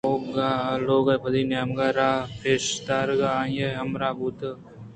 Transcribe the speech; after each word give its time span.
اولگا 0.09 0.51
لوگ 0.85 1.07
ءِ 1.13 1.21
پدی 1.23 1.41
نیمگ 1.51 1.79
ءِ 1.87 1.95
راہ 1.97 2.19
ءِ 2.29 2.35
پیش 2.41 2.63
دارگ 2.87 3.21
ءَ 3.29 3.31
آئی 3.41 3.57
ءِ 3.67 3.79
ہمراہ 3.79 4.15
بوت 4.17 4.39